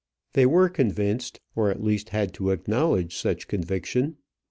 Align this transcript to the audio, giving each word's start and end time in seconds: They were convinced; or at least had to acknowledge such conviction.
They 0.33 0.47
were 0.47 0.67
convinced; 0.67 1.41
or 1.55 1.69
at 1.69 1.83
least 1.83 2.09
had 2.09 2.33
to 2.33 2.49
acknowledge 2.49 3.15
such 3.15 3.47
conviction. 3.47 4.17